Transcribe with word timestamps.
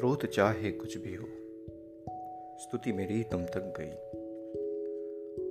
स्रोत 0.00 0.26
चाहे 0.26 0.70
कुछ 0.72 0.98
भी 0.98 1.14
हो, 1.14 1.24
स्तुति 2.58 2.92
मेरी 2.92 3.22
तुम 3.22 3.44
तक 3.44 3.74
गई। 3.80 3.90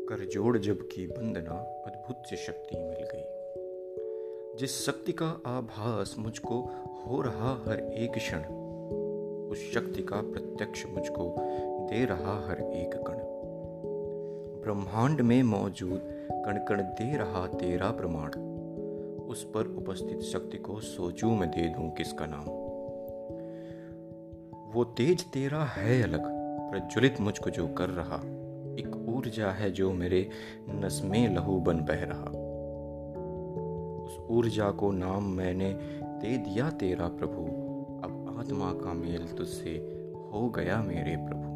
कर 0.06 0.26
जोड़ 0.26 0.58
जब 0.58 0.82
की 0.82 1.08
बंदना 1.08 1.84
अद्भुत 1.88 2.24
सी 2.26 2.36
शक्ति 2.36 2.78
मिल 2.80 3.08
गई। 3.14 3.24
जिस 4.58 4.86
शक्ति 4.86 5.12
का 5.12 5.42
आभास 5.46 6.16
मुझको 6.20 6.62
हो 6.88 7.22
रहा 7.22 7.64
हर 7.68 7.80
एक 7.80 8.12
क्षण, 8.12 8.40
उस 9.52 9.74
शक्ति 9.74 10.04
का 10.04 10.22
प्रत्यक्ष 10.22 10.86
मुझको 10.86 11.36
दे 11.90 12.06
रहा 12.06 12.48
हर 12.48 12.62
एक 12.62 12.94
कण। 12.94 13.18
ब्रह्मांड 14.62 15.22
में 15.22 15.44
मौजूद 15.44 16.02
कण 16.32 16.58
कण 16.58 16.82
दे 16.82 17.18
रहा 17.18 17.48
तेरा 17.48 17.92
प्रमाण, 17.92 18.32
उस 19.26 19.44
पर 19.44 19.76
उपस्थित 19.78 20.20
शक्ति 20.20 20.58
को 20.58 20.80
सोचू 20.80 21.36
में 21.36 21.50
दे 21.50 21.70
दूँ 21.70 21.92
किसका 21.92 22.26
नाम? 22.26 22.69
वो 24.74 24.84
तेज 24.84 25.26
तेरा 25.26 25.64
है 25.64 26.04
अलग। 26.04 26.22
प्रज्वलित 26.72 27.22
मुझको 27.22 27.50
जो 27.50 27.68
कर 27.68 27.90
रहा, 27.90 28.16
एक 28.80 29.06
ऊर्जा 29.10 29.52
है 29.52 29.72
जो 29.72 29.94
मेरे 29.94 30.30
नस 30.70 31.02
में 31.06 31.36
लहू 31.36 31.60
बन 31.60 31.78
बह 31.78 32.04
रहा। 32.04 32.30
उस 34.06 34.20
ऊर्जा 34.30 34.72
को 34.72 34.92
नाम 34.92 35.24
मैंने 35.24 35.74
दे 36.04 36.38
दिया 36.38 36.70
तेरा 36.70 37.08
प्रभु। 37.08 37.42
अब 38.08 38.36
आत्मा 38.40 38.74
का 38.74 38.94
मेल 38.94 39.28
तुझसे 39.28 39.72
हो 40.34 40.50
गया 40.50 40.84
मेरे 40.84 41.16
प्रभु। 41.18 41.50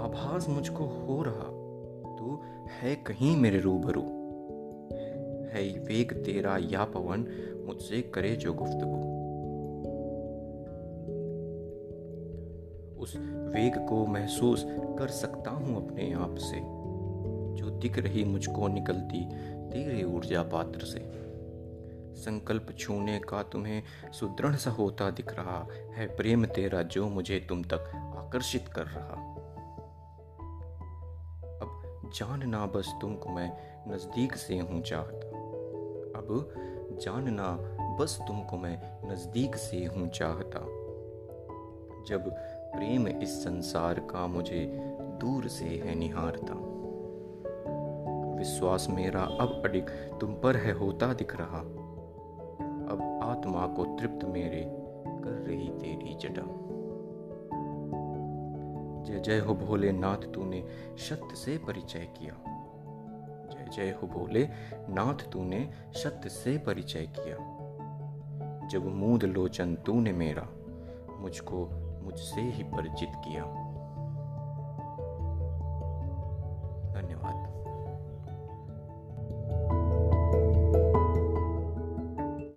आभास 0.00 0.48
मुझको 0.48 0.84
हो 0.84 1.22
रहा, 1.22 1.58
तू 2.16 2.40
है 2.80 2.94
कहीं 2.94 3.36
मेरे 3.36 3.60
रूबरू। 3.60 4.02
है 5.48 5.78
वेग 5.78 6.12
तेरा 6.12 6.58
या 6.60 6.84
पवन 6.84 7.26
मुझसे 7.66 8.02
करे 8.02 8.36
जो 8.36 8.52
गुफ्तगु। 8.52 9.17
उस 13.08 13.16
वेग 13.54 13.88
को 13.88 14.06
महसूस 14.06 14.64
कर 14.68 15.08
सकता 15.08 15.50
हूँ 15.50 15.86
अपने 15.86 16.12
आप 16.12 16.34
से। 16.38 16.56
जो 17.56 17.70
दिख 17.70 17.98
रही 17.98 18.24
मुझको 18.24 18.68
निकलती 18.68 19.24
तेरे 19.70 20.04
ऊर्जा 20.04 20.42
पात्र 20.42 20.80
से। 20.84 21.00
संकल्प 22.14 22.66
छूने 22.78 23.18
का 23.18 23.42
तुम्हें 23.42 23.82
सुदृढ़ 24.12 24.56
सा 24.56 24.70
होता 24.70 25.10
दिख 25.10 25.32
रहा 25.32 25.68
है। 25.96 26.16
प्रेम 26.16 26.44
तेरा 26.46 26.82
जो 26.82 27.08
मुझे 27.08 27.46
तुम 27.48 27.62
तक 27.62 27.90
आकर्षित 27.96 28.68
कर 28.68 28.86
रहा। 28.86 29.34
अब 31.62 32.10
जानना 32.14 32.66
बस 32.66 32.92
तुमको 33.00 33.28
मैं 33.28 33.52
नज़दीक 33.88 34.34
से 34.36 34.58
हूँ 34.58 34.82
चाहता। 34.82 35.28
अब 36.18 36.54
जानना 37.02 37.56
बस 38.00 38.18
तुमको 38.28 38.58
मैं 38.58 38.76
नज़दीक 39.12 39.56
से 39.56 39.84
हूँ 39.84 40.08
चाहता। 40.08 40.60
जब 42.08 42.34
प्रेम 42.74 43.08
इस 43.08 43.44
संसार 43.44 44.00
का 44.00 44.26
मुझे 44.26 44.80
दूर 45.00 45.48
से 45.48 45.64
है 45.64 45.94
निहारता। 45.94 46.78
विश्वास 48.38 48.86
मेरा 48.90 49.20
अब 49.20 49.62
अडिग, 49.64 49.84
तुम 50.20 50.34
पर 50.34 50.56
है 50.56 50.72
होता 50.72 51.14
दिख 51.14 51.36
रहा। 51.36 51.58
अब 52.92 53.20
आत्मा 53.22 53.66
को 53.66 53.84
तृप्त 53.84 54.24
मेरे 54.24 54.76
कर 55.06 55.30
रही 55.30 55.68
तेरी 55.68 56.14
जटा। 56.14 56.42
जय 59.02 59.20
जय 59.20 59.38
हो 59.38 59.54
भोले 59.54 59.92
नाथ 59.92 60.32
तूने 60.34 60.64
सत्य 60.96 61.36
से 61.36 61.58
परिचय 61.58 62.08
किया। 62.18 62.34
जय 63.52 63.70
जय 63.76 63.90
हो 63.90 64.06
भोले 64.06 64.48
नाथ 64.88 65.30
तूने 65.30 65.70
सत्य 65.92 66.28
से 66.28 66.58
परिचय 66.58 67.12
किया। 67.18 67.36
जब 68.68 68.86
मूद 68.86 69.24
लोचन, 69.24 69.74
तूने 69.74 70.12
मेरा। 70.12 70.48
मुझको 71.18 71.87
मुझसे 72.08 72.40
ही 72.40 72.62
परिचित 72.62 73.08
किया। 73.14 73.67